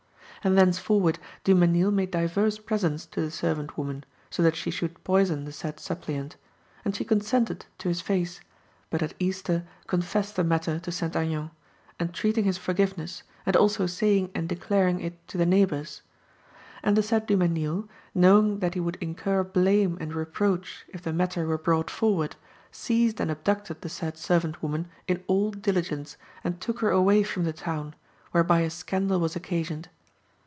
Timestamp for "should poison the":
4.71-5.51